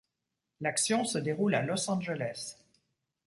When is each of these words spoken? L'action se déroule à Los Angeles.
L'action 0.61 1.03
se 1.05 1.19
déroule 1.19 1.53
à 1.53 1.61
Los 1.61 1.87
Angeles. 1.91 2.57